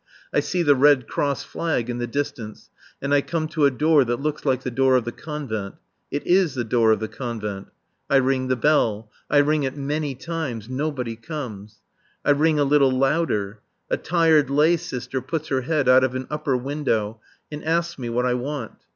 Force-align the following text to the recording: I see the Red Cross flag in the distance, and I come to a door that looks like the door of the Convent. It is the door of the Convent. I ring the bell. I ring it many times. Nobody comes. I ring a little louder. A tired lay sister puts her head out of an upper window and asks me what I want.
I 0.33 0.39
see 0.39 0.63
the 0.63 0.73
Red 0.73 1.07
Cross 1.07 1.43
flag 1.43 1.87
in 1.87 1.99
the 1.99 2.07
distance, 2.07 2.71
and 3.03 3.13
I 3.13 3.21
come 3.21 3.47
to 3.49 3.65
a 3.65 3.69
door 3.69 4.03
that 4.05 4.19
looks 4.19 4.45
like 4.45 4.63
the 4.63 4.71
door 4.71 4.95
of 4.95 5.03
the 5.05 5.11
Convent. 5.11 5.75
It 6.09 6.25
is 6.25 6.55
the 6.55 6.63
door 6.63 6.89
of 6.91 6.99
the 6.99 7.07
Convent. 7.07 7.67
I 8.09 8.15
ring 8.15 8.47
the 8.47 8.55
bell. 8.55 9.11
I 9.29 9.37
ring 9.37 9.61
it 9.61 9.77
many 9.77 10.15
times. 10.15 10.67
Nobody 10.67 11.15
comes. 11.15 11.81
I 12.25 12.31
ring 12.31 12.57
a 12.57 12.63
little 12.63 12.89
louder. 12.91 13.59
A 13.91 13.97
tired 13.97 14.49
lay 14.49 14.75
sister 14.75 15.21
puts 15.21 15.49
her 15.49 15.61
head 15.61 15.87
out 15.87 16.03
of 16.03 16.15
an 16.15 16.25
upper 16.31 16.57
window 16.57 17.21
and 17.51 17.63
asks 17.63 17.99
me 17.99 18.09
what 18.09 18.25
I 18.25 18.33
want. 18.33 18.83